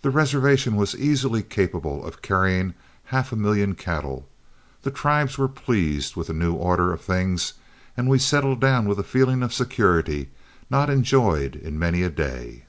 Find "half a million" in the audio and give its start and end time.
3.12-3.74